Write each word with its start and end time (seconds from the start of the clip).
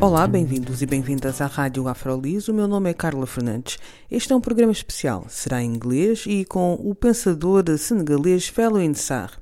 Olá, 0.00 0.28
bem-vindos 0.28 0.80
e 0.80 0.86
bem-vindas 0.86 1.40
à 1.40 1.46
Rádio 1.46 1.88
Afrolis. 1.88 2.46
O 2.46 2.54
meu 2.54 2.68
nome 2.68 2.88
é 2.88 2.94
Carla 2.94 3.26
Fernandes. 3.26 3.78
Este 4.08 4.32
é 4.32 4.36
um 4.36 4.40
programa 4.40 4.70
especial. 4.70 5.26
Será 5.28 5.60
em 5.60 5.74
inglês 5.74 6.22
e 6.24 6.44
com 6.44 6.74
o 6.74 6.94
pensador 6.94 7.64
senegalês 7.76 8.46
Felwine 8.46 8.94
Sarr. 8.94 9.40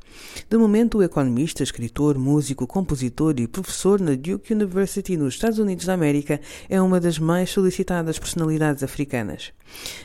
De 0.49 0.57
momento, 0.57 0.97
o 0.97 1.03
economista, 1.03 1.63
escritor, 1.63 2.17
músico, 2.17 2.67
compositor 2.67 3.35
e 3.37 3.47
professor 3.47 4.01
na 4.01 4.15
Duke 4.15 4.55
University 4.55 5.15
nos 5.15 5.35
Estados 5.35 5.59
Unidos 5.59 5.85
da 5.85 5.93
América 5.93 6.41
é 6.71 6.81
uma 6.81 6.99
das 6.99 7.19
mais 7.19 7.51
solicitadas 7.51 8.19
personalidades 8.19 8.83
africanas. 8.83 9.53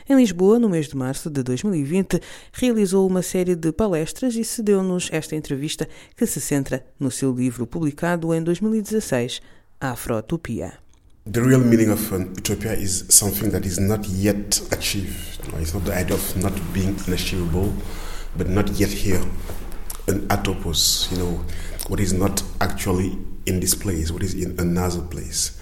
Em 0.06 0.16
Lisboa, 0.16 0.58
no 0.58 0.68
mês 0.68 0.86
de 0.86 0.94
março 0.94 1.30
de 1.30 1.42
2020, 1.42 2.20
realizou 2.52 3.06
uma 3.06 3.22
série 3.22 3.54
de 3.54 3.72
palestras 3.72 4.36
e 4.36 4.44
cedeu-nos 4.44 5.08
esta 5.12 5.34
entrevista 5.34 5.88
que 6.14 6.26
se 6.26 6.42
centra 6.42 6.84
no 7.00 7.10
seu 7.10 7.32
livro 7.32 7.66
publicado 7.66 8.34
em 8.34 8.42
2016, 8.42 9.40
Afrotopia. 9.82 10.76
The 11.26 11.42
real 11.42 11.58
meaning 11.58 11.90
of 11.90 12.12
an 12.12 12.36
utopia 12.36 12.72
is 12.72 13.04
something 13.08 13.50
that 13.50 13.66
is 13.66 13.80
not 13.80 14.06
yet 14.06 14.60
achieved. 14.70 15.40
It's 15.54 15.74
not 15.74 15.84
the 15.84 15.92
idea 15.92 16.14
of 16.14 16.36
not 16.36 16.52
being 16.72 16.96
unachievable, 17.08 17.74
but 18.36 18.48
not 18.48 18.70
yet 18.70 18.90
here. 18.90 19.20
An 20.06 20.28
atopos, 20.28 21.10
you 21.10 21.18
know, 21.18 21.44
what 21.88 21.98
is 21.98 22.12
not 22.12 22.44
actually 22.60 23.18
in 23.44 23.58
this 23.58 23.74
place, 23.74 24.12
what 24.12 24.22
is 24.22 24.34
in 24.34 24.58
another 24.60 25.00
place. 25.00 25.60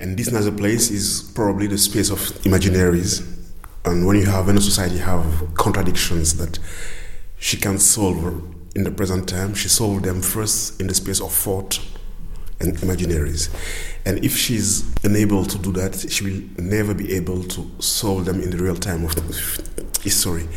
And 0.00 0.16
this 0.16 0.28
another 0.28 0.52
place 0.52 0.90
is 0.90 1.30
probably 1.34 1.66
the 1.66 1.76
space 1.76 2.08
of 2.08 2.20
imaginaries. 2.44 3.20
And 3.84 4.06
when 4.06 4.16
you 4.16 4.24
have 4.24 4.48
in 4.48 4.56
a 4.56 4.62
society, 4.62 4.96
have 4.96 5.54
contradictions 5.54 6.38
that 6.38 6.58
she 7.36 7.58
can 7.58 7.78
solve 7.78 8.42
in 8.74 8.84
the 8.84 8.90
present 8.90 9.28
time. 9.28 9.52
She 9.52 9.68
solved 9.68 10.06
them 10.06 10.22
first 10.22 10.80
in 10.80 10.86
the 10.86 10.94
space 10.94 11.20
of 11.20 11.32
thought 11.32 11.78
and 12.60 12.76
imaginaries. 12.78 13.50
And 14.04 14.24
if 14.24 14.36
she's 14.36 14.84
unable 15.04 15.44
to 15.44 15.58
do 15.58 15.72
that, 15.72 16.10
she 16.10 16.24
will 16.24 16.64
never 16.64 16.94
be 16.94 17.12
able 17.14 17.42
to 17.44 17.70
solve 17.80 18.24
them 18.24 18.40
in 18.40 18.50
the 18.50 18.56
real 18.56 18.76
time 18.76 19.04
of 19.04 19.14
history. 20.02 20.48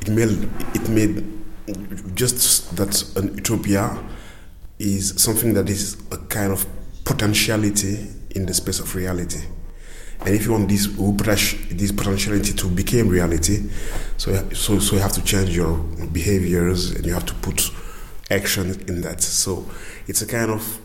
It 0.00 0.08
made, 0.08 0.48
it 0.74 0.88
made 0.88 2.16
just 2.16 2.76
that 2.76 3.02
an 3.16 3.34
utopia 3.36 4.02
is 4.78 5.22
something 5.22 5.54
that 5.54 5.68
is 5.68 5.96
a 6.12 6.18
kind 6.18 6.52
of 6.52 6.66
potentiality 7.04 8.08
in 8.34 8.46
the 8.46 8.54
space 8.54 8.78
of 8.80 8.94
reality. 8.94 9.44
And 10.20 10.34
if 10.34 10.46
you 10.46 10.52
want 10.52 10.68
this 10.68 10.86
this 11.70 11.92
potentiality 11.92 12.52
to 12.54 12.68
become 12.68 13.08
reality, 13.08 13.68
so 14.16 14.32
so 14.52 14.78
so 14.78 14.96
you 14.96 15.02
have 15.02 15.12
to 15.12 15.22
change 15.22 15.54
your 15.54 15.76
behaviors 16.12 16.90
and 16.90 17.04
you 17.04 17.12
have 17.12 17.26
to 17.26 17.34
put 17.34 17.70
action 18.30 18.80
in 18.88 19.02
that. 19.02 19.22
So 19.22 19.66
it's 20.06 20.22
a 20.22 20.26
kind 20.26 20.50
of 20.50 20.80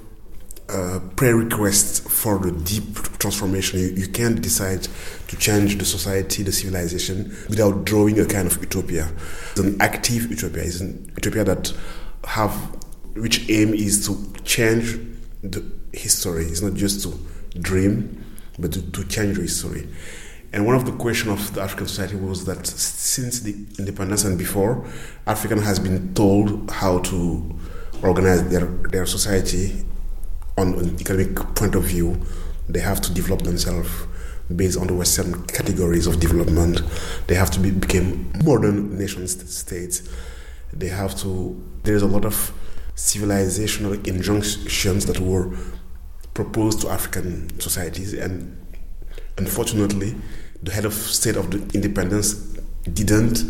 uh, 0.71 0.99
requests 1.19 1.99
for 1.99 2.39
the 2.39 2.51
deep 2.51 2.95
transformation. 3.19 3.79
You, 3.79 3.87
you, 3.87 4.07
can't 4.07 4.41
decide 4.41 4.87
to 5.27 5.37
change 5.37 5.77
the 5.77 5.85
society, 5.85 6.43
the 6.43 6.51
civilization, 6.51 7.35
without 7.49 7.85
drawing 7.85 8.19
a 8.19 8.25
kind 8.25 8.47
of 8.47 8.59
utopia. 8.61 9.11
It's 9.51 9.59
an 9.59 9.81
active 9.81 10.29
utopia. 10.29 10.63
It's 10.63 10.79
an 10.79 11.11
utopia 11.15 11.43
that 11.43 11.73
have 12.25 12.53
which 13.15 13.49
aim 13.49 13.73
is 13.73 14.07
to 14.07 14.41
change 14.43 14.97
the 15.43 15.63
history. 15.93 16.45
It's 16.45 16.61
not 16.61 16.73
just 16.75 17.03
to 17.03 17.59
dream, 17.59 18.23
but 18.57 18.71
to, 18.73 18.81
to 18.91 19.03
change 19.05 19.35
the 19.35 19.43
history. 19.43 19.87
And 20.53 20.65
one 20.65 20.75
of 20.75 20.85
the 20.85 20.91
questions 20.91 21.39
of 21.39 21.53
the 21.53 21.61
African 21.61 21.87
society 21.87 22.15
was 22.15 22.45
that 22.45 22.67
since 22.67 23.39
the 23.41 23.53
independence 23.79 24.23
and 24.25 24.37
before, 24.37 24.85
African 25.25 25.59
has 25.59 25.79
been 25.79 26.13
told 26.13 26.69
how 26.71 26.99
to 26.99 27.59
organize 28.03 28.47
their, 28.49 28.65
their 28.65 29.05
society 29.05 29.85
on 30.57 30.73
an 30.73 30.99
economic 30.99 31.35
point 31.55 31.75
of 31.75 31.83
view, 31.83 32.19
they 32.67 32.79
have 32.79 33.01
to 33.01 33.13
develop 33.13 33.41
themselves 33.41 33.89
based 34.55 34.77
on 34.77 34.87
the 34.87 34.93
Western 34.93 35.45
categories 35.47 36.07
of 36.07 36.19
development. 36.19 36.81
They 37.27 37.35
have 37.35 37.51
to 37.51 37.59
be, 37.59 37.71
become 37.71 38.31
modern 38.43 38.97
nation 38.97 39.27
states. 39.27 40.07
They 40.73 40.87
have 40.87 41.17
to. 41.21 41.61
There's 41.83 42.01
a 42.01 42.07
lot 42.07 42.25
of 42.25 42.53
civilizational 42.95 44.05
injunctions 44.07 45.05
that 45.05 45.19
were 45.19 45.55
proposed 46.33 46.81
to 46.81 46.89
African 46.89 47.59
societies, 47.59 48.13
and 48.13 48.57
unfortunately, 49.37 50.15
the 50.63 50.71
head 50.71 50.85
of 50.85 50.93
state 50.93 51.35
of 51.35 51.51
the 51.51 51.57
independence 51.73 52.33
didn't 52.93 53.43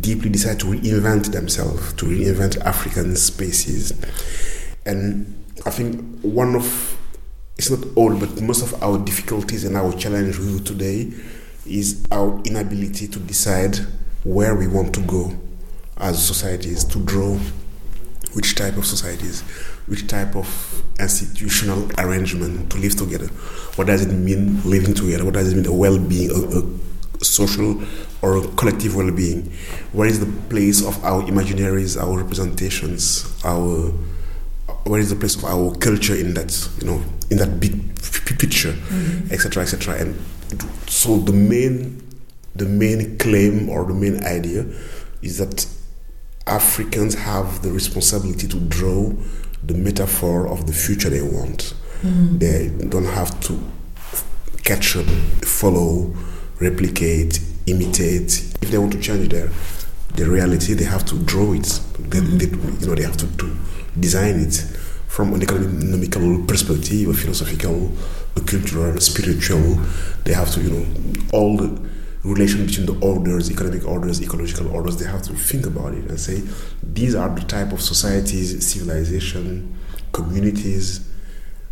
deeply 0.00 0.30
decide 0.30 0.58
to 0.60 0.66
reinvent 0.66 1.32
themselves, 1.32 1.92
to 1.94 2.06
reinvent 2.06 2.60
African 2.62 3.16
spaces, 3.16 3.92
and 4.86 5.41
I 5.64 5.70
think 5.70 6.20
one 6.22 6.56
of 6.56 6.98
it's 7.56 7.70
not 7.70 7.84
all, 7.94 8.16
but 8.16 8.40
most 8.40 8.62
of 8.62 8.82
our 8.82 8.98
difficulties 8.98 9.64
and 9.64 9.76
our 9.76 9.92
challenge 9.92 10.38
with 10.38 10.64
today 10.66 11.12
is 11.66 12.04
our 12.10 12.40
inability 12.44 13.06
to 13.08 13.18
decide 13.20 13.76
where 14.24 14.54
we 14.54 14.66
want 14.66 14.94
to 14.94 15.00
go 15.02 15.36
as 15.98 16.24
societies, 16.24 16.82
to 16.84 16.98
draw 17.04 17.38
which 18.34 18.54
type 18.54 18.76
of 18.76 18.86
societies, 18.86 19.42
which 19.86 20.08
type 20.08 20.34
of 20.34 20.82
institutional 20.98 21.88
arrangement 21.98 22.70
to 22.72 22.78
live 22.78 22.96
together. 22.96 23.26
What 23.76 23.86
does 23.86 24.04
it 24.04 24.12
mean 24.12 24.62
living 24.68 24.94
together? 24.94 25.24
What 25.24 25.34
does 25.34 25.52
it 25.52 25.56
mean 25.56 25.66
a 25.66 25.72
well-being, 25.72 26.30
a, 26.30 27.20
a 27.20 27.24
social 27.24 27.82
or 28.22 28.38
a 28.38 28.48
collective 28.56 28.96
well-being? 28.96 29.52
Where 29.92 30.08
is 30.08 30.18
the 30.18 30.32
place 30.48 30.84
of 30.84 31.04
our 31.04 31.22
imaginaries, 31.22 32.00
our 32.00 32.16
representations, 32.16 33.32
our 33.44 33.92
where 34.84 35.00
is 35.00 35.10
the 35.10 35.16
place 35.16 35.36
of 35.36 35.44
our 35.44 35.74
culture 35.76 36.14
in 36.14 36.34
that 36.34 36.68
you 36.80 36.86
know 36.86 37.02
in 37.30 37.38
that 37.38 37.60
big 37.60 37.72
picture 38.38 38.74
etc 39.30 39.62
mm-hmm. 39.62 39.62
etc 39.62 39.94
et 39.94 40.00
and 40.00 40.14
so 40.88 41.18
the 41.18 41.32
main 41.32 42.02
the 42.54 42.66
main 42.66 43.16
claim 43.18 43.68
or 43.68 43.84
the 43.84 43.94
main 43.94 44.22
idea 44.24 44.66
is 45.22 45.38
that 45.38 45.66
africans 46.46 47.14
have 47.14 47.62
the 47.62 47.70
responsibility 47.70 48.46
to 48.48 48.58
draw 48.60 49.10
the 49.64 49.74
metaphor 49.74 50.48
of 50.48 50.66
the 50.66 50.72
future 50.72 51.08
they 51.08 51.22
want 51.22 51.74
mm-hmm. 52.02 52.38
they 52.38 52.68
don't 52.88 53.04
have 53.04 53.38
to 53.40 53.58
catch 54.64 54.96
up 54.96 55.06
follow 55.44 56.14
replicate 56.60 57.40
imitate 57.66 58.54
if 58.60 58.70
they 58.70 58.78
want 58.78 58.92
to 58.92 59.00
change 59.00 59.28
their 59.28 59.50
the 60.16 60.28
reality 60.28 60.74
they 60.74 60.84
have 60.84 61.04
to 61.06 61.16
draw 61.20 61.52
it 61.52 61.80
they, 61.98 62.18
mm-hmm. 62.18 62.38
they, 62.38 62.46
you 62.46 62.86
know 62.86 62.94
they 62.94 63.02
have 63.02 63.16
to, 63.16 63.26
to 63.36 63.56
design 63.98 64.40
it 64.40 64.54
from 65.08 65.34
an 65.34 65.42
economical 65.42 66.44
perspective, 66.46 67.08
a 67.08 67.14
philosophical, 67.14 67.92
a 68.36 68.40
cultural, 68.40 68.96
a 68.96 69.00
spiritual. 69.00 69.78
They 70.24 70.32
have 70.32 70.50
to, 70.52 70.60
you 70.62 70.70
know, 70.70 70.86
all 71.32 71.56
the 71.56 71.90
relation 72.24 72.66
between 72.66 72.86
the 72.86 72.98
orders, 73.04 73.50
economic 73.50 73.86
orders, 73.86 74.22
ecological 74.22 74.68
orders, 74.74 74.96
they 74.96 75.06
have 75.06 75.22
to 75.22 75.34
think 75.34 75.66
about 75.66 75.92
it 75.94 76.04
and 76.08 76.18
say, 76.18 76.42
these 76.82 77.14
are 77.14 77.28
the 77.28 77.42
type 77.42 77.72
of 77.72 77.82
societies, 77.82 78.64
civilization, 78.66 79.76
communities, 80.12 81.08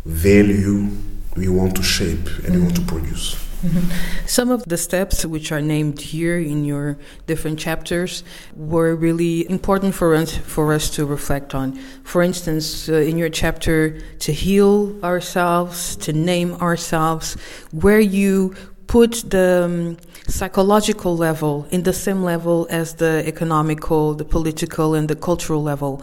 value 0.05 0.89
we 1.35 1.47
want 1.47 1.75
to 1.75 1.83
shape 1.83 2.17
and 2.17 2.27
mm-hmm. 2.27 2.55
we 2.55 2.61
want 2.61 2.75
to 2.75 2.81
produce. 2.81 3.50
Some 4.25 4.49
of 4.49 4.63
the 4.65 4.77
steps 4.77 5.25
which 5.25 5.51
are 5.51 5.61
named 5.61 6.01
here 6.01 6.37
in 6.37 6.65
your 6.65 6.97
different 7.27 7.59
chapters 7.59 8.23
were 8.55 8.95
really 8.95 9.49
important 9.49 9.93
for 9.93 10.15
us 10.15 10.35
for 10.37 10.73
us 10.73 10.89
to 10.91 11.05
reflect 11.05 11.53
on. 11.53 11.73
For 12.03 12.21
instance, 12.21 12.89
uh, 12.89 12.93
in 12.93 13.17
your 13.17 13.29
chapter 13.29 13.99
to 14.19 14.31
heal 14.31 15.03
ourselves, 15.03 15.95
to 15.97 16.13
name 16.13 16.53
ourselves, 16.55 17.37
where 17.71 17.99
you 17.99 18.55
put 18.87 19.23
the 19.29 19.63
um, 19.65 19.97
psychological 20.27 21.15
level 21.15 21.67
in 21.71 21.83
the 21.83 21.93
same 21.93 22.23
level 22.23 22.67
as 22.69 22.95
the 22.95 23.23
economical, 23.27 24.13
the 24.13 24.25
political, 24.25 24.95
and 24.95 25.07
the 25.07 25.15
cultural 25.15 25.61
level. 25.61 26.01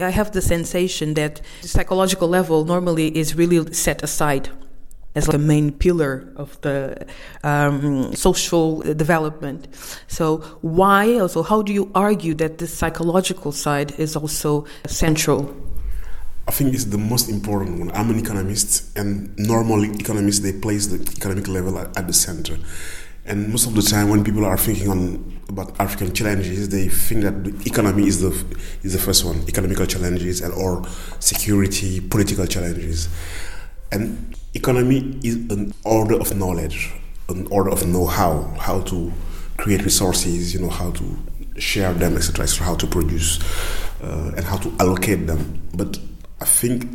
I 0.00 0.10
have 0.10 0.32
the 0.32 0.42
sensation 0.42 1.14
that 1.14 1.40
the 1.62 1.68
psychological 1.68 2.26
level 2.26 2.64
normally 2.64 3.16
is 3.16 3.36
really 3.36 3.72
set 3.74 4.02
aside 4.02 4.50
as 5.14 5.26
like 5.26 5.34
a 5.34 5.38
main 5.38 5.72
pillar 5.72 6.32
of 6.36 6.60
the 6.60 7.06
um, 7.42 8.14
social 8.14 8.80
development. 8.80 9.68
So 10.06 10.38
why 10.60 11.18
also 11.18 11.42
how 11.42 11.62
do 11.62 11.72
you 11.72 11.90
argue 11.94 12.34
that 12.34 12.58
the 12.58 12.66
psychological 12.66 13.52
side 13.52 13.98
is 13.98 14.16
also 14.16 14.66
central? 14.86 15.54
I 16.48 16.52
think 16.52 16.74
it's 16.74 16.86
the 16.86 16.98
most 16.98 17.28
important 17.28 17.78
one. 17.78 17.90
I'm 17.92 18.10
an 18.10 18.18
economist, 18.18 18.96
and 18.98 19.36
normally 19.38 19.90
economists 19.90 20.40
they 20.40 20.52
place 20.52 20.86
the 20.88 21.00
economic 21.16 21.46
level 21.46 21.78
at, 21.78 21.96
at 21.96 22.06
the 22.06 22.12
center. 22.12 22.56
And 23.24 23.50
most 23.50 23.66
of 23.66 23.74
the 23.74 23.82
time, 23.82 24.08
when 24.08 24.24
people 24.24 24.44
are 24.44 24.56
thinking 24.56 24.88
on 24.88 25.40
about 25.48 25.78
African 25.78 26.12
challenges, 26.12 26.68
they 26.70 26.88
think 26.88 27.22
that 27.22 27.44
the 27.44 27.70
economy 27.70 28.08
is 28.08 28.20
the 28.20 28.32
is 28.82 28.94
the 28.94 28.98
first 28.98 29.24
one, 29.24 29.44
economical 29.46 29.86
challenges 29.86 30.40
and 30.40 30.52
or 30.54 30.82
security, 31.20 32.00
political 32.00 32.46
challenges, 32.46 33.08
and 33.92 34.36
economy 34.54 35.18
is 35.22 35.36
an 35.50 35.72
order 35.84 36.18
of 36.18 36.36
knowledge, 36.36 36.92
an 37.28 37.46
order 37.48 37.70
of 37.70 37.86
know-how, 37.86 38.42
how 38.58 38.80
to 38.82 39.12
create 39.56 39.82
resources, 39.84 40.54
you 40.54 40.60
know, 40.60 40.70
how 40.70 40.90
to 40.92 41.16
share 41.58 41.92
them, 41.92 42.16
etc., 42.16 42.44
etc., 42.44 42.66
how 42.66 42.74
to 42.76 42.86
produce 42.86 43.40
uh, 44.02 44.32
and 44.36 44.44
how 44.44 44.56
to 44.56 44.72
allocate 44.80 45.26
them. 45.26 45.62
But 45.74 45.98
I 46.40 46.44
think 46.44 46.86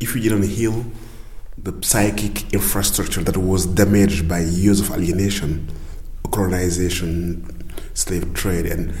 if 0.00 0.14
we 0.14 0.20
didn't 0.20 0.44
heal 0.44 0.84
the 1.58 1.74
psychic 1.82 2.52
infrastructure 2.52 3.22
that 3.22 3.36
was 3.36 3.66
damaged 3.66 4.28
by 4.28 4.40
years 4.40 4.80
of 4.80 4.90
alienation, 4.90 5.70
colonization, 6.30 7.70
slave 7.94 8.32
trade, 8.34 8.66
and 8.66 8.94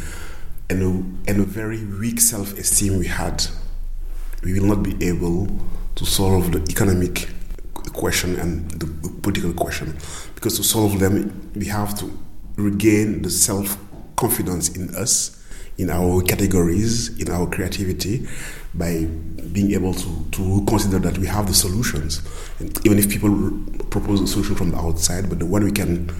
and 0.70 0.82
a, 0.82 1.30
and 1.30 1.40
a 1.42 1.44
very 1.44 1.84
weak 1.84 2.18
self-esteem 2.18 2.98
we 2.98 3.06
had, 3.06 3.44
we 4.42 4.58
will 4.58 4.66
not 4.66 4.82
be 4.82 5.06
able 5.06 5.48
to 5.96 6.06
solve 6.06 6.52
the 6.52 6.62
economic 6.70 7.28
question 7.92 8.38
and 8.38 8.70
the 8.72 8.86
political 9.22 9.52
question. 9.52 9.96
Because 10.34 10.56
to 10.56 10.64
solve 10.64 10.98
them, 10.98 11.50
we 11.54 11.66
have 11.66 11.98
to 12.00 12.10
regain 12.56 13.22
the 13.22 13.30
self 13.30 13.76
confidence 14.16 14.70
in 14.76 14.94
us, 14.94 15.42
in 15.78 15.90
our 15.90 16.22
categories, 16.22 17.18
in 17.20 17.30
our 17.30 17.46
creativity, 17.48 18.26
by 18.74 19.04
being 19.52 19.72
able 19.72 19.94
to, 19.94 20.26
to 20.32 20.64
consider 20.66 20.98
that 20.98 21.18
we 21.18 21.26
have 21.26 21.46
the 21.46 21.54
solutions. 21.54 22.22
And 22.58 22.76
even 22.86 22.98
if 22.98 23.10
people 23.10 23.30
propose 23.90 24.20
a 24.20 24.26
solution 24.26 24.54
from 24.54 24.70
the 24.70 24.78
outside, 24.78 25.28
but 25.28 25.38
the 25.38 25.46
one 25.46 25.64
we 25.64 25.72
can 25.72 26.10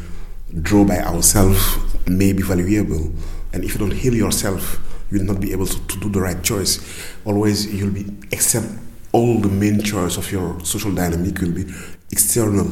draw 0.61 0.85
by 0.85 0.99
ourselves 0.99 1.77
may 2.07 2.33
be 2.33 2.43
valuable. 2.43 3.13
And 3.53 3.65
if 3.65 3.73
you 3.73 3.79
don't 3.79 3.93
heal 3.93 4.15
yourself, 4.15 4.81
you'll 5.11 5.25
not 5.25 5.41
be 5.41 5.53
able 5.53 5.67
to, 5.67 5.87
to 5.87 6.01
do 6.01 6.09
the 6.09 6.21
right 6.21 6.43
choice. 6.43 6.81
Always 7.25 7.73
you'll 7.73 7.93
be 7.93 8.07
accept 8.33 8.67
all 9.13 9.39
the 9.41 9.49
main 9.49 9.83
choice 9.83 10.17
of 10.17 10.31
your 10.33 10.59
social 10.65 10.95
dynamic 10.95 11.39
will 11.41 11.53
be 11.53 11.65
external 12.11 12.67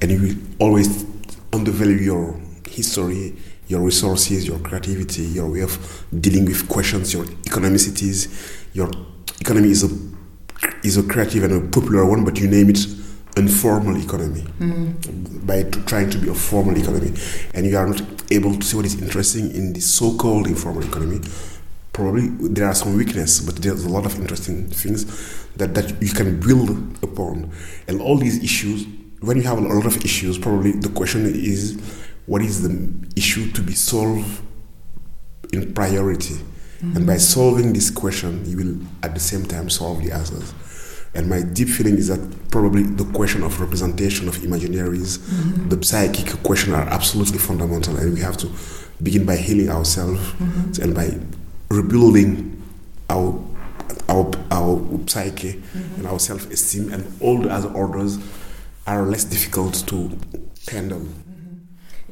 and 0.00 0.10
you 0.10 0.20
will 0.20 0.66
always 0.66 1.04
undervalue 1.52 1.96
your 1.96 2.40
history, 2.68 3.34
your 3.66 3.80
resources, 3.80 4.46
your 4.46 4.58
creativity, 4.60 5.22
your 5.22 5.50
way 5.50 5.60
of 5.60 6.04
dealing 6.20 6.44
with 6.44 6.68
questions, 6.68 7.12
your 7.12 7.24
economicities. 7.24 8.28
Your 8.74 8.90
economy 9.40 9.70
is 9.70 9.84
a 9.84 10.08
is 10.84 10.96
a 10.96 11.02
creative 11.02 11.44
and 11.44 11.52
a 11.52 11.68
popular 11.68 12.04
one, 12.04 12.24
but 12.24 12.38
you 12.38 12.48
name 12.48 12.70
it 12.70 12.78
informal 13.36 13.96
economy 13.96 14.40
mm-hmm. 14.58 15.46
by 15.46 15.62
trying 15.86 16.10
to 16.10 16.18
be 16.18 16.28
a 16.28 16.34
formal 16.34 16.76
economy, 16.76 17.12
and 17.54 17.66
you 17.66 17.76
are 17.76 17.86
not 17.86 18.02
able 18.32 18.54
to 18.56 18.66
see 18.66 18.76
what 18.76 18.84
is 18.84 19.00
interesting 19.00 19.50
in 19.54 19.72
the 19.72 19.80
so-called 19.80 20.46
informal 20.46 20.84
economy. 20.84 21.20
Probably 21.98 22.28
there 22.28 22.68
are 22.68 22.74
some 22.76 22.96
weaknesses, 22.96 23.44
but 23.44 23.56
there's 23.56 23.84
a 23.84 23.88
lot 23.88 24.06
of 24.06 24.16
interesting 24.20 24.68
things 24.68 25.04
that, 25.56 25.74
that 25.74 26.00
you 26.00 26.12
can 26.12 26.38
build 26.38 26.70
upon. 27.02 27.50
And 27.88 28.00
all 28.00 28.16
these 28.16 28.40
issues, 28.40 28.86
when 29.18 29.36
you 29.36 29.42
have 29.42 29.58
a 29.58 29.62
lot 29.62 29.84
of 29.84 29.96
issues, 30.04 30.38
probably 30.38 30.70
the 30.70 30.90
question 30.90 31.26
is 31.26 31.76
what 32.26 32.40
is 32.40 32.62
the 32.62 32.88
issue 33.16 33.50
to 33.50 33.60
be 33.60 33.72
solved 33.74 34.40
in 35.52 35.74
priority? 35.74 36.34
Mm-hmm. 36.34 36.96
And 36.98 37.04
by 37.04 37.16
solving 37.16 37.72
this 37.72 37.90
question, 37.90 38.48
you 38.48 38.56
will 38.58 38.86
at 39.02 39.14
the 39.14 39.20
same 39.20 39.44
time 39.44 39.68
solve 39.68 40.00
the 40.00 40.12
others. 40.12 40.54
And 41.16 41.28
my 41.28 41.42
deep 41.42 41.68
feeling 41.68 41.96
is 41.96 42.06
that 42.06 42.50
probably 42.52 42.84
the 42.84 43.06
question 43.06 43.42
of 43.42 43.60
representation 43.60 44.28
of 44.28 44.36
imaginaries, 44.36 45.18
mm-hmm. 45.18 45.68
the 45.68 45.84
psychic 45.84 46.44
question 46.44 46.74
are 46.74 46.82
absolutely 46.82 47.38
fundamental, 47.38 47.96
and 47.96 48.14
we 48.14 48.20
have 48.20 48.36
to 48.36 48.48
begin 49.02 49.26
by 49.26 49.34
healing 49.34 49.68
ourselves 49.68 50.20
mm-hmm. 50.20 50.80
and 50.80 50.94
by 50.94 51.18
rebuilding 51.70 52.62
our 53.10 53.38
our 54.08 54.30
our 54.50 54.80
psyche 55.06 55.54
mm-hmm. 55.54 55.94
and 55.96 56.06
our 56.06 56.18
self 56.18 56.50
esteem, 56.50 56.92
and 56.92 57.06
all 57.20 57.38
the 57.42 57.50
other 57.50 57.70
orders 57.70 58.18
are 58.86 59.02
less 59.06 59.24
difficult 59.24 59.74
to 59.86 60.18
handle. 60.70 61.06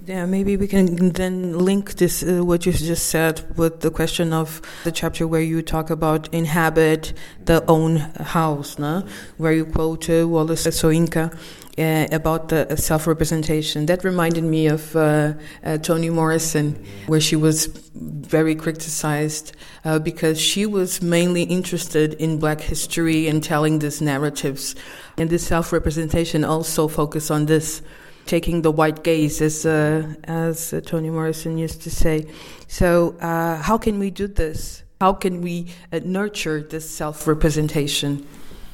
Yeah, 0.07 0.25
maybe 0.25 0.57
we 0.57 0.69
can 0.69 1.09
then 1.09 1.59
link 1.59 1.95
this, 1.95 2.23
uh, 2.23 2.45
what 2.45 2.65
you 2.65 2.71
just 2.71 3.07
said, 3.07 3.43
with 3.59 3.81
the 3.81 3.91
question 3.91 4.33
of 4.33 4.63
the 4.85 4.93
chapter 4.93 5.27
where 5.27 5.41
you 5.41 5.63
talk 5.63 5.91
about 5.91 6.33
inhabit 6.33 7.13
the 7.45 7.65
own 7.67 7.97
house, 7.97 8.79
no? 8.79 9.05
where 9.37 9.53
you 9.53 9.65
quote 9.65 10.09
uh, 10.09 10.29
Wole 10.29 10.47
Soyinka 10.47 11.37
uh, 11.77 12.15
about 12.15 12.51
the 12.51 12.77
self 12.77 13.09
representation. 13.09 13.87
That 13.87 14.05
reminded 14.05 14.45
me 14.45 14.69
of 14.69 14.95
uh, 14.95 15.33
uh, 15.65 15.79
Toni 15.79 16.11
Morrison, 16.11 16.81
where 17.09 17.21
she 17.21 17.35
was 17.35 17.67
very 17.97 18.55
criticized 18.55 19.57
uh, 19.85 19.99
because 19.99 20.41
she 20.41 20.67
was 20.67 21.03
mainly 21.03 21.43
interested 21.43 22.15
in 22.15 22.39
black 22.39 22.61
history 22.61 23.27
and 23.27 23.43
telling 23.43 23.81
these 23.81 24.01
narratives. 24.01 24.77
And 25.19 25.31
this 25.31 25.45
self 25.45 25.73
representation 25.73 26.45
also 26.45 26.87
focused 26.87 27.33
on 27.33 27.47
this 27.47 27.83
taking 28.27 28.63
the 28.63 28.71
white 28.71 29.03
gaze, 29.03 29.41
as 29.41 29.65
uh, 29.65 30.15
as 30.25 30.73
uh, 30.73 30.81
Toni 30.81 31.11
Morrison 31.11 31.57
used 31.57 31.83
to 31.83 31.91
say. 31.91 32.27
So, 32.69 33.17
uh, 33.21 33.63
how 33.63 33.79
can 33.79 33.99
we 33.99 34.11
do 34.11 34.27
this? 34.27 34.83
How 35.01 35.13
can 35.13 35.43
we 35.43 35.69
uh, 35.93 36.01
nurture 36.05 36.61
this 36.63 36.89
self-representation? 36.89 38.27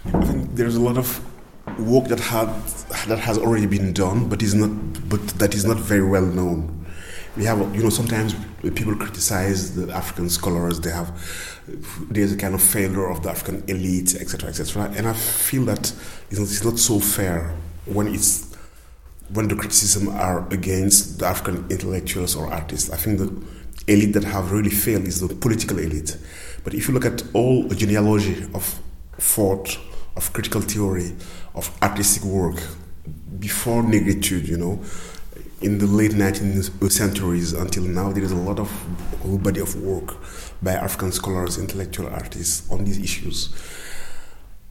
I 0.06 0.24
think 0.24 0.54
there's 0.54 0.76
a 0.76 0.80
lot 0.80 0.98
of 0.98 1.20
work 1.78 2.08
that 2.08 2.20
had 2.20 2.48
that 3.06 3.18
has 3.18 3.38
already 3.38 3.66
been 3.66 3.92
done, 3.92 4.28
but 4.28 4.42
is 4.42 4.54
not 4.54 4.70
but 5.08 5.20
that 5.38 5.54
is 5.54 5.64
not 5.64 5.78
very 5.78 6.06
well 6.06 6.26
known. 6.26 6.86
We 7.36 7.44
have, 7.44 7.58
you 7.74 7.82
know, 7.82 7.88
sometimes 7.88 8.34
people 8.74 8.94
criticize 8.94 9.74
the 9.74 9.90
African 9.92 10.28
scholars. 10.28 10.80
They 10.80 10.90
have 10.90 11.10
there's 12.10 12.32
a 12.32 12.36
kind 12.36 12.54
of 12.54 12.62
failure 12.62 13.08
of 13.08 13.22
the 13.22 13.30
African 13.30 13.64
elite, 13.68 14.14
etc., 14.14 14.50
etc. 14.50 14.92
And 14.96 15.06
I 15.06 15.12
feel 15.12 15.64
that 15.66 15.92
it's 16.30 16.64
not 16.64 16.78
so 16.78 16.98
fair 16.98 17.54
when 17.86 18.08
it's 18.08 18.51
when 19.32 19.48
the 19.48 19.56
criticism 19.56 20.08
are 20.08 20.46
against 20.52 21.18
the 21.18 21.26
African 21.26 21.66
intellectuals 21.70 22.36
or 22.36 22.52
artists. 22.52 22.90
I 22.90 22.96
think 22.96 23.18
the 23.18 23.92
elite 23.92 24.12
that 24.14 24.24
have 24.24 24.52
really 24.52 24.70
failed 24.70 25.04
is 25.04 25.20
the 25.20 25.34
political 25.34 25.78
elite. 25.78 26.16
But 26.64 26.74
if 26.74 26.88
you 26.88 26.94
look 26.94 27.04
at 27.04 27.22
all 27.32 27.64
the 27.64 27.74
genealogy 27.74 28.44
of 28.54 28.80
thought, 29.18 29.78
of 30.16 30.32
critical 30.32 30.60
theory, 30.60 31.14
of 31.54 31.76
artistic 31.82 32.24
work 32.24 32.62
before 33.38 33.82
negritude, 33.82 34.46
you 34.46 34.56
know, 34.58 34.80
in 35.62 35.78
the 35.78 35.86
late 35.86 36.12
19th 36.12 36.90
centuries 36.90 37.52
until 37.52 37.84
now, 37.84 38.12
there 38.12 38.22
is 38.22 38.32
a 38.32 38.36
lot 38.36 38.58
of 38.58 38.70
whole 39.22 39.38
body 39.38 39.60
of 39.60 39.74
work 39.76 40.16
by 40.62 40.72
African 40.72 41.12
scholars, 41.12 41.58
intellectual 41.58 42.08
artists 42.08 42.70
on 42.70 42.84
these 42.84 42.98
issues. 42.98 43.54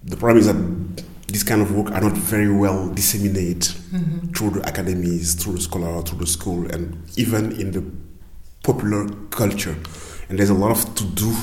The 0.03 0.17
problem 0.17 0.39
is 0.39 0.47
that 0.47 1.03
this 1.31 1.43
kind 1.43 1.61
of 1.61 1.73
work 1.73 1.91
are 1.91 2.01
not 2.01 2.13
very 2.13 2.51
well 2.51 2.89
disseminated 2.89 3.61
mm-hmm. 3.61 4.31
through 4.31 4.51
the 4.51 4.67
academies, 4.67 5.35
through 5.35 5.53
the 5.53 5.61
scholar, 5.61 6.01
through 6.01 6.19
the 6.19 6.27
school, 6.27 6.69
and 6.71 7.01
even 7.17 7.51
in 7.59 7.71
the 7.71 7.83
popular 8.63 9.07
culture. 9.29 9.75
And 10.29 10.38
there's 10.38 10.50
a 10.50 10.53
lot 10.53 10.71
of 10.71 10.95
to 10.95 11.03
do, 11.05 11.33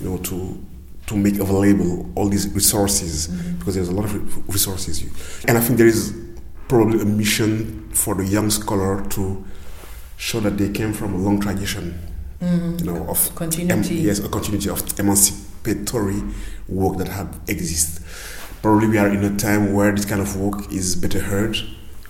you 0.00 0.10
know, 0.10 0.18
to 0.18 0.66
to 1.06 1.16
make 1.16 1.38
available 1.38 2.08
all 2.14 2.28
these 2.28 2.48
resources 2.54 3.26
mm-hmm. 3.26 3.58
because 3.58 3.74
there's 3.74 3.88
a 3.88 3.92
lot 3.92 4.04
of 4.04 4.48
resources. 4.48 5.02
And 5.46 5.58
I 5.58 5.60
think 5.60 5.78
there 5.78 5.88
is 5.88 6.14
probably 6.68 7.00
a 7.00 7.04
mission 7.04 7.90
for 7.92 8.14
the 8.14 8.24
young 8.24 8.48
scholar 8.50 9.04
to 9.10 9.44
show 10.16 10.38
that 10.40 10.56
they 10.56 10.68
came 10.68 10.92
from 10.92 11.14
a 11.14 11.18
long 11.18 11.40
tradition, 11.40 11.98
mm-hmm. 12.40 12.78
you 12.78 12.84
know, 12.84 13.08
of 13.08 13.34
continuity. 13.34 13.98
Em- 14.00 14.06
yes, 14.06 14.20
a 14.20 14.28
continuity 14.28 14.70
of 14.70 15.00
emancipatory 15.00 16.22
work 16.68 16.98
that 16.98 17.08
had 17.08 17.28
existed 17.48 18.04
probably 18.62 18.88
we 18.88 18.98
are 18.98 19.08
in 19.08 19.24
a 19.24 19.36
time 19.36 19.72
where 19.72 19.92
this 19.92 20.04
kind 20.04 20.20
of 20.20 20.36
work 20.36 20.70
is 20.70 20.96
better 20.96 21.20
heard 21.20 21.56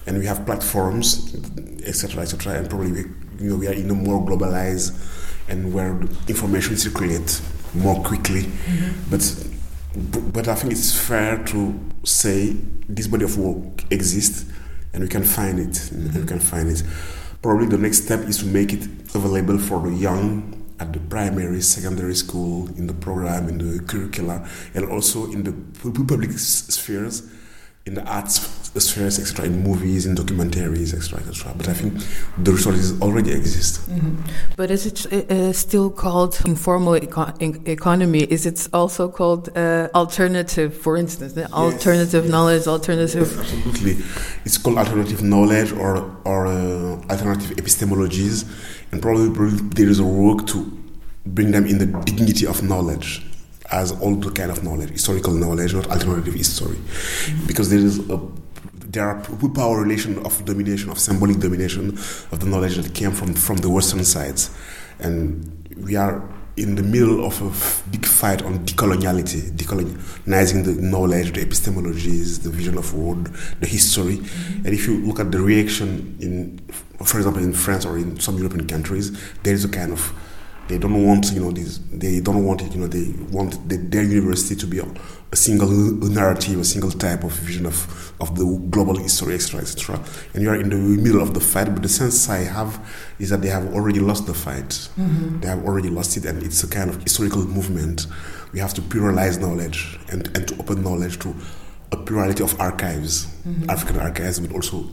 and 0.06 0.18
we 0.18 0.26
have 0.26 0.44
platforms 0.46 1.34
etc 1.86 2.22
etc 2.22 2.54
and 2.54 2.68
probably 2.68 2.92
we, 2.92 3.00
you 3.38 3.50
know, 3.50 3.56
we 3.56 3.68
are 3.68 3.72
in 3.72 3.90
a 3.90 3.94
more 3.94 4.24
globalized 4.24 4.92
and 5.48 5.72
where 5.72 6.00
information 6.28 6.76
circulates 6.76 7.42
more 7.74 8.02
quickly 8.02 8.42
mm-hmm. 8.42 9.10
but 9.10 9.46
but 10.32 10.46
I 10.46 10.54
think 10.54 10.72
it's 10.72 10.94
fair 11.08 11.42
to 11.46 11.78
say 12.04 12.56
this 12.88 13.06
body 13.06 13.24
of 13.24 13.36
work 13.36 13.84
exists 13.90 14.50
and 14.92 15.02
we 15.02 15.08
can 15.08 15.24
find 15.24 15.58
it 15.58 15.70
mm-hmm. 15.70 16.06
and 16.06 16.14
we 16.14 16.26
can 16.26 16.40
find 16.40 16.68
it 16.68 16.82
probably 17.42 17.66
the 17.66 17.78
next 17.78 18.04
step 18.04 18.20
is 18.20 18.38
to 18.38 18.46
make 18.46 18.72
it 18.72 18.84
available 19.14 19.58
for 19.58 19.80
the 19.80 19.92
young 19.92 20.59
at 20.80 20.92
the 20.92 20.98
primary, 20.98 21.60
secondary 21.60 22.14
school, 22.14 22.68
in 22.78 22.86
the 22.86 22.94
program, 22.94 23.48
in 23.48 23.58
the 23.58 23.82
curricula, 23.84 24.48
and 24.74 24.84
also 24.86 25.30
in 25.30 25.44
the 25.44 25.52
public 25.90 26.32
spheres, 26.32 27.30
in 27.86 27.94
the 27.94 28.04
arts 28.04 28.60
spheres, 28.78 29.18
etc., 29.18 29.46
in 29.46 29.62
movies, 29.62 30.06
in 30.06 30.14
documentaries, 30.14 30.94
etc., 30.94 31.18
etc. 31.20 31.52
But 31.56 31.68
I 31.68 31.72
think 31.72 31.94
the 32.38 32.52
resources 32.52 33.00
already 33.00 33.32
exist. 33.32 33.90
Mm-hmm. 33.90 34.16
But 34.56 34.70
is 34.70 34.86
it 34.86 35.06
uh, 35.12 35.52
still 35.52 35.90
called 35.90 36.40
informal 36.46 36.96
eco- 36.96 37.32
economy? 37.40 38.20
Is 38.20 38.46
it 38.46 38.68
also 38.72 39.08
called 39.08 39.48
uh, 39.56 39.88
alternative, 39.94 40.76
for 40.76 40.96
instance, 40.96 41.34
yes. 41.36 41.52
alternative 41.52 42.24
yes. 42.24 42.32
knowledge, 42.32 42.66
alternative? 42.66 43.28
Yes, 43.28 43.40
absolutely, 43.40 43.96
it's 44.44 44.58
called 44.58 44.78
alternative 44.78 45.22
knowledge 45.22 45.72
or 45.72 46.16
or 46.24 46.46
uh, 46.46 47.12
alternative 47.12 47.56
epistemologies, 47.56 48.44
and 48.92 49.02
probably, 49.02 49.30
probably 49.34 49.58
there 49.74 49.88
is 49.88 49.98
a 49.98 50.04
work 50.04 50.46
to 50.48 50.78
bring 51.26 51.50
them 51.50 51.66
in 51.66 51.78
the 51.78 51.86
dignity 52.04 52.46
of 52.46 52.62
knowledge 52.62 53.24
as 53.70 53.92
all 54.00 54.16
the 54.16 54.30
kind 54.32 54.50
of 54.50 54.64
knowledge, 54.64 54.90
historical 54.90 55.32
knowledge, 55.32 55.74
not 55.74 55.88
alternative 55.90 56.34
history, 56.34 56.78
because 57.46 57.70
there 57.70 57.78
is 57.78 57.98
a 58.10 58.20
there 58.90 59.06
are 59.06 59.22
power 59.54 59.82
relation 59.82 60.18
of 60.26 60.44
domination, 60.44 60.90
of 60.90 60.98
symbolic 60.98 61.38
domination 61.38 61.90
of 61.90 62.40
the 62.40 62.46
knowledge 62.46 62.76
that 62.76 62.92
came 62.92 63.12
from, 63.12 63.34
from 63.34 63.58
the 63.58 63.70
Western 63.70 64.04
sides. 64.04 64.50
And 64.98 65.68
we 65.76 65.94
are 65.94 66.28
in 66.56 66.74
the 66.74 66.82
middle 66.82 67.24
of 67.24 67.40
a 67.40 67.90
big 67.90 68.04
fight 68.06 68.42
on 68.42 68.58
decoloniality, 68.66 69.50
decolonizing 69.52 70.64
the 70.64 70.72
knowledge, 70.80 71.32
the 71.32 71.44
epistemologies, 71.44 72.42
the 72.42 72.50
vision 72.50 72.76
of 72.76 72.92
world, 72.94 73.26
the 73.60 73.66
history. 73.66 74.16
Mm-hmm. 74.16 74.66
And 74.66 74.74
if 74.74 74.86
you 74.86 74.98
look 74.98 75.20
at 75.20 75.30
the 75.30 75.40
reaction 75.40 76.16
in, 76.20 76.58
for 77.04 77.18
example, 77.18 77.42
in 77.42 77.52
France 77.52 77.84
or 77.84 77.96
in 77.96 78.18
some 78.20 78.36
European 78.36 78.66
countries, 78.66 79.18
there 79.42 79.54
is 79.54 79.64
a 79.64 79.68
kind 79.68 79.92
of 79.92 80.12
they 80.70 80.78
don't 80.78 81.04
want 81.04 81.32
you 81.32 81.40
know 81.40 81.50
these 81.50 81.80
they 81.90 82.20
don't 82.20 82.44
want 82.44 82.62
it 82.62 82.72
you 82.72 82.80
know 82.80 82.86
they 82.86 83.06
want 83.32 83.68
the, 83.68 83.76
their 83.76 84.04
university 84.04 84.54
to 84.54 84.66
be 84.66 84.78
a, 84.78 84.86
a, 85.32 85.36
single 85.36 85.68
narrative 85.68 86.60
a 86.60 86.64
single 86.64 86.90
type 86.90 87.24
of 87.24 87.32
vision 87.32 87.66
of 87.66 88.12
of 88.20 88.36
the 88.38 88.44
global 88.70 88.96
history 88.96 89.34
etc 89.34 89.60
etc 89.60 90.00
and 90.32 90.42
you 90.42 90.48
are 90.48 90.54
in 90.54 90.68
the 90.70 90.76
middle 90.76 91.20
of 91.20 91.34
the 91.34 91.40
fight 91.40 91.66
but 91.74 91.82
the 91.82 91.88
sense 91.88 92.28
i 92.30 92.38
have 92.38 92.78
is 93.18 93.30
that 93.30 93.42
they 93.42 93.48
have 93.48 93.74
already 93.74 93.98
lost 93.98 94.26
the 94.26 94.34
fight 94.34 94.68
mm-hmm. 94.68 95.40
they 95.40 95.48
have 95.48 95.64
already 95.64 95.90
lost 95.90 96.16
it 96.16 96.24
and 96.24 96.42
it's 96.42 96.62
a 96.62 96.68
kind 96.68 96.88
of 96.88 97.02
historical 97.02 97.44
movement 97.44 98.06
we 98.52 98.60
have 98.60 98.72
to 98.72 98.80
pluralize 98.80 99.40
knowledge 99.40 99.98
and 100.10 100.28
and 100.36 100.46
to 100.46 100.56
open 100.60 100.82
knowledge 100.84 101.18
to 101.18 101.34
a 101.90 101.96
plurality 101.96 102.44
of 102.44 102.58
archives 102.60 103.26
mm-hmm. 103.26 103.68
african 103.68 103.98
archives 103.98 104.38
but 104.38 104.54
also 104.54 104.84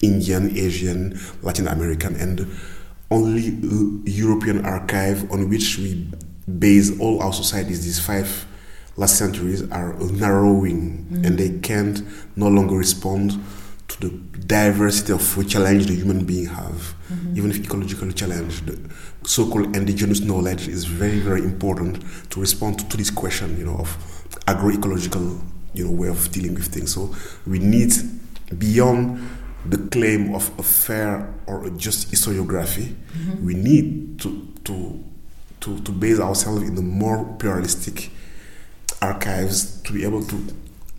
indian 0.00 0.56
asian 0.56 1.18
latin 1.42 1.68
american 1.68 2.16
and 2.16 2.46
only 3.10 3.56
European 4.10 4.64
archive 4.64 5.30
on 5.30 5.48
which 5.48 5.78
we 5.78 6.06
base 6.58 6.98
all 7.00 7.22
our 7.22 7.32
societies, 7.32 7.84
these 7.84 7.98
five 7.98 8.46
last 8.96 9.16
centuries, 9.16 9.70
are 9.70 9.94
narrowing 9.94 11.04
mm-hmm. 11.04 11.24
and 11.24 11.38
they 11.38 11.58
can't 11.60 12.02
no 12.36 12.48
longer 12.48 12.76
respond 12.76 13.38
to 13.88 14.00
the 14.00 14.10
diversity 14.46 15.12
of 15.12 15.48
challenge 15.48 15.86
the 15.86 15.94
human 15.94 16.24
being 16.24 16.46
have, 16.46 16.94
mm-hmm. 17.10 17.36
even 17.36 17.50
if 17.50 17.58
ecological 17.58 18.10
challenge. 18.12 18.60
The 18.66 18.78
so-called 19.24 19.74
indigenous 19.74 20.20
knowledge 20.20 20.68
is 20.68 20.84
very, 20.84 21.18
very 21.20 21.42
important 21.42 22.04
to 22.30 22.40
respond 22.40 22.78
to, 22.80 22.88
to 22.88 22.96
this 22.96 23.10
question, 23.10 23.56
you 23.58 23.64
know, 23.64 23.76
of 23.76 23.96
agroecological, 24.46 25.40
you 25.72 25.84
know, 25.84 25.90
way 25.90 26.08
of 26.08 26.30
dealing 26.32 26.54
with 26.54 26.66
things. 26.66 26.94
So 26.94 27.14
we 27.46 27.58
need 27.58 27.92
beyond 28.58 29.20
the 29.66 29.78
claim 29.88 30.34
of 30.34 30.56
a 30.58 30.62
fair 30.62 31.34
or 31.46 31.66
a 31.66 31.70
just 31.70 32.10
historiography, 32.10 32.94
mm-hmm. 32.94 33.46
we 33.46 33.54
need 33.54 34.20
to, 34.20 34.48
to, 34.64 35.04
to, 35.60 35.80
to 35.80 35.92
base 35.92 36.20
ourselves 36.20 36.62
in 36.62 36.74
the 36.74 36.82
more 36.82 37.24
pluralistic 37.38 38.10
archives 39.00 39.80
to 39.82 39.92
be 39.92 40.04
able 40.04 40.24
to 40.24 40.44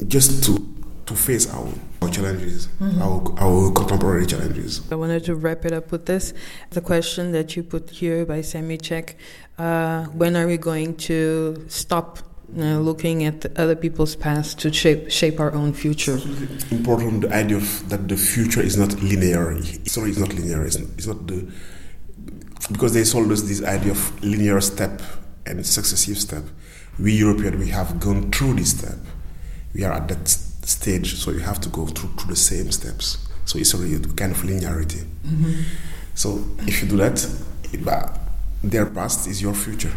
just 0.08 0.44
to 0.46 0.66
to 1.10 1.16
face 1.16 1.52
our, 1.52 1.68
our 2.04 2.10
challenges, 2.10 2.68
mm-hmm. 2.80 3.02
our, 3.02 3.18
our 3.42 3.72
contemporary 3.72 4.28
challenges. 4.28 4.80
I 4.92 4.96
wanted 4.96 5.26
to 5.26 5.34
wrap 5.36 5.66
it 5.66 5.74
up 5.74 5.92
with 5.92 6.06
this. 6.06 6.36
The 6.70 6.82
question 6.82 7.32
that 7.32 7.56
you 7.56 7.64
put 7.64 7.90
here 7.90 8.28
by 8.28 8.42
Sami 8.42 8.78
Check 8.78 9.16
uh, 9.58 10.06
when 10.06 10.36
are 10.38 10.46
we 10.46 10.58
going 10.58 10.96
to 10.96 11.66
stop 11.68 12.20
uh, 12.58 12.80
looking 12.80 13.24
at 13.26 13.46
other 13.58 13.76
people's 13.76 14.16
past 14.16 14.60
to 14.60 14.74
shape 14.74 15.12
shape 15.12 15.40
our 15.40 15.54
own 15.54 15.74
future. 15.74 16.20
Important 16.72 17.22
the 17.22 17.34
idea 17.34 17.58
of 17.58 17.90
that 17.90 18.08
the 18.08 18.18
future 18.18 18.62
is 18.62 18.78
not 18.78 18.94
linear. 19.02 19.62
Sorry, 19.86 20.10
it's 20.10 20.20
not 20.20 20.34
linear. 20.34 20.66
It's, 20.66 20.76
it's 20.76 21.08
not 21.08 21.28
the 21.28 21.48
because 22.72 22.94
they 22.94 23.04
sold 23.04 23.32
us 23.32 23.42
this 23.44 23.64
idea 23.64 23.92
of 23.92 24.24
linear 24.24 24.62
step 24.62 25.02
and 25.46 25.66
successive 25.66 26.18
step. 26.18 26.44
We 26.98 27.14
Europeans 27.14 27.58
we 27.58 27.70
have 27.70 28.00
gone 28.00 28.32
through 28.32 28.56
this 28.56 28.78
step. 28.78 28.98
We 29.74 29.84
are 29.84 29.94
at 29.94 30.08
that 30.08 30.28
stage, 30.28 31.16
so 31.16 31.32
you 31.32 31.40
have 31.40 31.62
to 31.62 31.70
go 31.70 31.86
through, 31.86 32.10
through 32.18 32.30
the 32.32 32.36
same 32.36 32.72
steps. 32.72 33.18
So 33.46 33.58
it's 33.58 33.74
a 33.74 33.78
kind 33.78 34.32
of 34.32 34.40
linearity. 34.44 35.06
Mm-hmm. 35.26 35.62
So 36.16 36.44
if 36.68 36.82
you 36.82 36.90
do 36.90 36.98
that, 36.98 37.26
their 38.64 38.86
past 38.88 39.28
is 39.28 39.42
your 39.42 39.54
future 39.54 39.94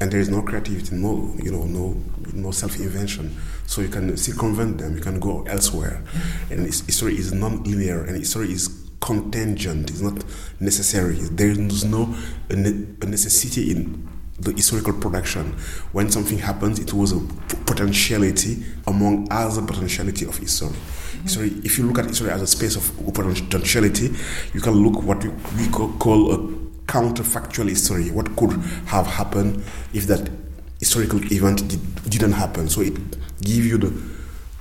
and 0.00 0.12
there 0.12 0.20
is 0.20 0.28
no 0.28 0.42
creativity, 0.42 0.94
no 0.94 1.34
you 1.38 1.50
know, 1.50 1.64
no 1.64 1.96
no 2.32 2.50
self-invention. 2.50 3.36
So 3.66 3.80
you 3.80 3.88
can 3.88 4.16
circumvent 4.16 4.78
them. 4.78 4.96
You 4.96 5.02
can 5.02 5.18
go 5.18 5.42
elsewhere, 5.44 6.02
and 6.50 6.66
history 6.66 7.16
is 7.16 7.32
non-linear, 7.32 8.04
and 8.04 8.16
history 8.16 8.52
is 8.52 8.88
contingent. 9.00 9.90
It's 9.90 10.00
not 10.00 10.24
necessary. 10.60 11.14
There 11.14 11.48
is 11.48 11.84
no 11.84 12.14
a, 12.50 12.56
necessity 12.56 13.70
in 13.72 14.08
the 14.38 14.52
historical 14.52 14.92
production. 14.92 15.52
When 15.92 16.10
something 16.10 16.38
happens, 16.38 16.78
it 16.78 16.92
was 16.92 17.12
a 17.12 17.20
potentiality 17.66 18.64
among 18.86 19.28
other 19.30 19.62
potentiality 19.62 20.26
of 20.26 20.36
history. 20.36 20.68
Mm-hmm. 20.68 21.22
History, 21.22 21.48
if 21.64 21.78
you 21.78 21.86
look 21.86 21.98
at 21.98 22.06
history 22.06 22.30
as 22.30 22.42
a 22.42 22.46
space 22.46 22.76
of 22.76 23.14
potentiality, 23.14 24.14
you 24.54 24.60
can 24.60 24.74
look 24.74 25.02
what 25.02 25.22
we, 25.24 25.30
we 25.56 25.68
call 25.72 26.32
a 26.32 26.67
counterfactual 26.88 27.68
history. 27.68 28.10
What 28.10 28.34
could 28.36 28.52
have 28.86 29.06
happened 29.06 29.62
if 29.92 30.06
that 30.08 30.28
historical 30.80 31.20
event 31.32 31.68
did, 31.68 32.10
didn't 32.10 32.32
happen? 32.32 32.68
So 32.68 32.80
it 32.80 32.96
gives 33.40 33.66
you 33.66 33.78
the 33.78 33.92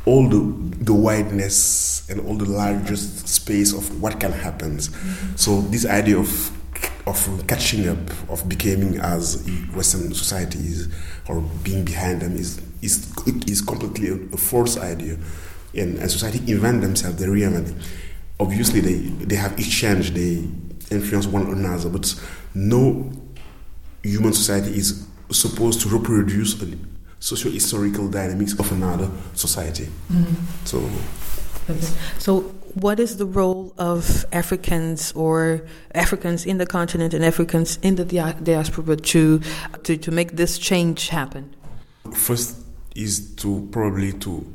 all 0.05 0.29
the 0.29 0.39
the 0.84 0.93
wideness 0.93 2.07
and 2.10 2.22
all 2.22 2.36
the 2.36 2.46
largest 2.50 3.27
space 3.27 3.74
of 3.74 4.01
what 4.01 4.19
can 4.19 4.31
happen. 4.31 4.77
Mm-hmm. 4.77 5.36
So 5.36 5.62
this 5.62 5.86
idea 5.86 6.17
of 6.17 6.51
of 7.07 7.48
catching 7.48 7.88
up, 7.88 8.29
of 8.29 8.48
becoming 8.50 9.00
as 9.00 9.50
Western 9.74 10.13
societies 10.13 10.89
or 11.29 11.41
being 11.63 11.86
behind 11.86 12.22
them 12.22 12.36
is 12.36 12.62
is 12.81 13.13
is 13.48 13.62
completely 13.62 14.10
a, 14.10 14.15
a 14.34 14.38
false 14.38 14.77
idea. 14.77 15.17
And, 15.74 15.98
and 16.00 16.10
society 16.10 16.39
invent 16.51 16.81
themselves, 16.81 17.17
they 17.17 17.27
reinvent. 17.27 17.74
Obviously, 18.39 18.81
they 18.81 18.96
they 19.25 19.36
have 19.36 19.53
exchanged 19.53 20.13
they 20.13 20.48
influence 20.91 21.27
one 21.27 21.48
another, 21.48 21.89
but 21.89 22.13
no 22.53 23.12
human 24.03 24.34
society 24.34 24.77
is 24.77 25.08
supposed 25.32 25.82
to 25.82 25.89
reproduce 25.89 26.62
a 26.62 26.77
socio-historical 27.20 28.08
dynamics 28.10 28.58
of 28.60 28.72
another 28.72 29.10
society. 29.34 29.86
Mm-hmm. 30.12 30.65
So, 30.65 30.89
so 32.20 32.41
what 32.75 33.00
is 33.00 33.17
the 33.17 33.25
role 33.25 33.74
of 33.77 34.25
Africans 34.32 35.12
or 35.13 35.62
Africans 35.94 36.46
in 36.46 36.58
the 36.58 36.65
continent 36.65 37.13
and 37.13 37.25
Africans 37.25 37.77
in 37.82 37.96
the 37.96 38.06
diaspora 38.06 38.96
to, 38.96 39.41
to, 39.84 39.98
to 39.98 40.12
make 40.12 40.34
this 40.34 40.58
change 40.58 41.10
happen? 41.10 41.56
First 42.13 42.58
is 42.96 43.36
to 43.36 43.67
probably 43.72 44.13
to 44.13 44.46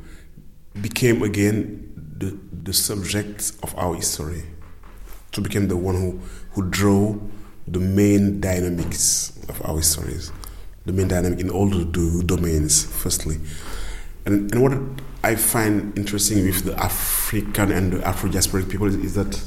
become 0.81 1.23
again 1.23 1.93
the, 2.19 2.39
the 2.63 2.73
subject 2.73 3.53
of 3.63 3.77
our 3.77 3.95
history 3.95 4.45
to 5.33 5.41
become 5.41 5.69
the 5.69 5.77
one 5.77 5.95
who, 5.95 6.21
who 6.53 6.69
draw 6.69 7.17
the 7.67 7.81
main 7.81 8.41
dynamics 8.41 9.39
of 9.49 9.65
our 9.65 9.83
stories, 9.83 10.31
the 10.85 10.93
main 10.93 11.09
dynamic 11.09 11.41
in 11.41 11.51
all 11.51 11.69
the, 11.69 12.23
domains, 12.25 12.85
firstly. 12.85 13.39
And, 14.25 14.53
and 14.53 14.63
what 14.63 14.73
I 15.25 15.37
find 15.37 15.97
interesting 15.97 16.45
with 16.45 16.65
the 16.65 16.79
African 16.79 17.73
and 17.73 17.93
the 17.93 18.07
Afro 18.07 18.31
diasporic 18.31 18.71
people 18.71 18.87
is, 18.87 18.97
is 18.97 19.15
that 19.15 19.43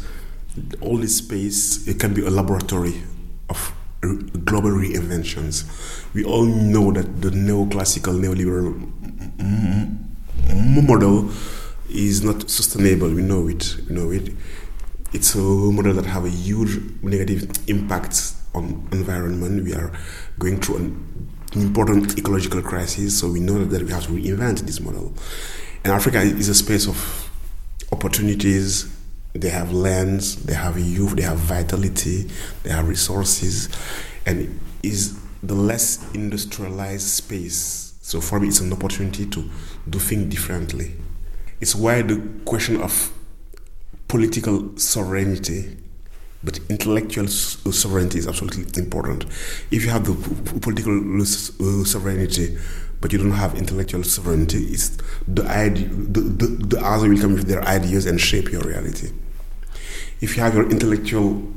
all 0.82 0.98
this 0.98 1.18
space 1.18 1.88
it 1.88 2.00
can 2.00 2.14
be 2.14 2.26
a 2.26 2.30
laboratory 2.30 3.04
of 3.50 3.74
global 4.46 4.70
reinventions. 4.70 5.66
We 6.14 6.24
all 6.24 6.46
know 6.46 6.92
that 6.92 7.22
the 7.22 7.30
neoclassical 7.30 8.20
neoliberal 8.20 8.76
model 10.88 11.30
is 11.90 12.24
not 12.24 12.50
sustainable. 12.50 13.10
We 13.10 13.22
know 13.22 13.48
it. 13.48 13.78
We 13.90 13.96
know 13.96 14.12
it 14.12 14.32
it's 15.16 15.34
a 15.34 15.40
model 15.40 15.94
that 15.94 16.06
have 16.06 16.26
a 16.26 16.30
huge 16.30 16.78
negative 17.02 17.50
impact 17.70 18.34
on 18.54 18.86
environment. 18.92 19.64
We 19.64 19.74
are 19.74 19.90
going 20.38 20.60
through 20.60 20.78
an 20.78 21.32
important 21.54 22.20
ecological 22.20 22.62
crisis, 22.62 23.18
so 23.18 23.32
we 23.32 23.40
know 23.40 23.64
that 23.64 23.82
we 23.82 23.92
have 23.92 24.04
to 24.08 24.12
reinvent 24.12 24.60
this 24.62 24.82
model. 24.82 25.14
And 25.86 25.94
Africa 25.94 26.20
is 26.20 26.50
a 26.50 26.56
space 26.56 26.86
of 26.86 27.32
opportunities. 27.94 28.94
They 29.34 29.50
have 29.50 29.72
lands, 29.72 30.44
they 30.44 30.54
have 30.54 30.78
youth, 30.78 31.16
they 31.16 31.22
have 31.22 31.38
vitality, 31.38 32.30
they 32.64 32.72
have 32.72 32.90
resources, 32.90 33.70
and 34.26 34.60
is 34.84 35.18
the 35.42 35.56
less 35.56 36.14
industrialized 36.14 37.08
space. 37.08 37.94
So 38.02 38.20
for 38.20 38.42
me, 38.42 38.50
it's 38.50 38.60
an 38.60 38.74
opportunity 38.74 39.26
to 39.28 39.50
do 39.90 40.00
things 40.00 40.26
differently. 40.34 40.94
It's 41.62 41.74
why 41.74 42.02
the 42.02 42.22
question 42.44 42.82
of 42.82 43.14
political 44.16 44.78
sovereignty 44.78 45.76
but 46.42 46.58
intellectual 46.70 47.26
uh, 47.26 47.72
sovereignty 47.72 48.18
is 48.20 48.28
absolutely 48.28 48.64
important. 48.82 49.26
If 49.72 49.84
you 49.84 49.90
have 49.90 50.06
the 50.06 50.14
political 50.60 50.96
uh, 51.22 51.26
sovereignty, 51.84 52.58
but 53.02 53.12
you 53.12 53.18
don't 53.18 53.32
have 53.32 53.56
intellectual 53.56 54.04
sovereignty, 54.04 54.60
it's 54.76 54.96
the, 55.28 55.44
idea, 55.44 55.88
the, 55.88 56.22
the, 56.22 56.48
the 56.76 56.80
other 56.86 57.10
will 57.10 57.20
come 57.20 57.34
with 57.34 57.48
their 57.48 57.64
ideas 57.64 58.06
and 58.06 58.22
shape 58.22 58.52
your 58.52 58.62
reality. 58.62 59.10
If 60.22 60.38
you 60.38 60.44
have 60.44 60.54
your 60.54 60.70
intellectual 60.70 61.52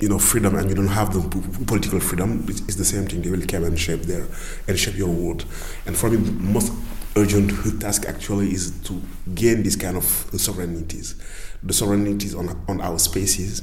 you 0.00 0.08
know 0.08 0.18
freedom 0.18 0.56
and 0.56 0.68
you 0.68 0.74
don't 0.74 0.88
have 0.88 1.14
the 1.14 1.20
political 1.66 2.00
freedom 2.00 2.44
it's 2.48 2.74
the 2.74 2.84
same 2.84 3.06
thing 3.06 3.22
they 3.22 3.30
will 3.30 3.46
come 3.46 3.62
and 3.62 3.78
shape 3.78 4.02
their 4.02 4.26
and 4.66 4.76
shape 4.76 4.96
your 4.96 5.08
world 5.08 5.44
and 5.86 5.96
for 5.96 6.10
me 6.10 6.16
the 6.16 6.32
most 6.32 6.72
urgent 7.16 7.80
task 7.80 8.04
actually 8.06 8.52
is 8.52 8.72
to 8.80 9.00
gain 9.34 9.62
this 9.62 9.76
kind 9.76 9.96
of 9.96 10.04
sovereignties 10.36 11.14
the 11.64 11.72
sovereignties 11.72 12.34
on, 12.34 12.60
on 12.68 12.80
our 12.80 12.98
spaces 12.98 13.62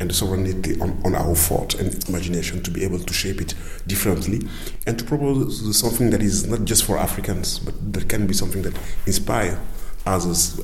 and 0.00 0.10
the 0.10 0.14
sovereignty 0.14 0.80
on, 0.80 1.00
on 1.04 1.14
our 1.14 1.34
thought 1.34 1.74
and 1.74 2.08
imagination 2.08 2.62
to 2.62 2.70
be 2.70 2.82
able 2.84 2.98
to 2.98 3.12
shape 3.12 3.40
it 3.40 3.54
differently 3.86 4.40
and 4.86 4.98
to 4.98 5.04
propose 5.04 5.76
something 5.78 6.10
that 6.10 6.22
is 6.22 6.46
not 6.46 6.64
just 6.64 6.84
for 6.84 6.96
Africans, 6.98 7.58
but 7.58 7.92
that 7.92 8.08
can 8.08 8.26
be 8.26 8.34
something 8.34 8.62
that 8.62 8.76
inspire 9.06 9.60
others 10.06 10.60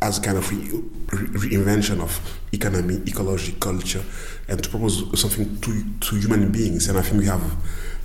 as 0.00 0.18
a 0.18 0.20
kind 0.20 0.38
of 0.38 0.50
re- 0.50 0.80
re- 1.12 1.48
reinvention 1.56 2.00
of 2.00 2.20
economy, 2.52 3.02
ecology, 3.06 3.52
culture, 3.60 4.04
and 4.48 4.62
to 4.62 4.68
propose 4.68 5.20
something 5.20 5.60
to, 5.60 5.84
to 6.00 6.16
human 6.16 6.52
beings. 6.52 6.88
And 6.88 6.98
I 6.98 7.02
think 7.02 7.20
we 7.20 7.26
have 7.26 7.42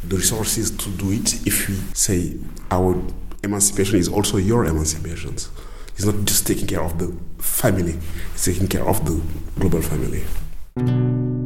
the 0.07 0.15
resources 0.15 0.71
to 0.71 0.89
do 0.91 1.11
it 1.11 1.45
if 1.45 1.69
we 1.69 1.75
say 1.93 2.37
our 2.71 2.99
emancipation 3.43 3.99
is 3.99 4.07
also 4.07 4.37
your 4.37 4.65
emancipation. 4.65 5.35
It's 5.95 6.05
not 6.05 6.25
just 6.25 6.47
taking 6.47 6.67
care 6.67 6.81
of 6.81 6.97
the 6.97 7.15
family, 7.41 7.97
he's 8.31 8.45
taking 8.45 8.67
care 8.67 8.87
of 8.87 9.05
the 9.05 9.21
global 9.59 9.81
family. 9.81 11.42